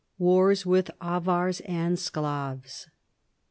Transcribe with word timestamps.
WARS 0.17 0.65
WITH 0.65 0.89
AVARS 0.99 1.59
AND 1.59 1.99
SCLAVES. 1.99 2.87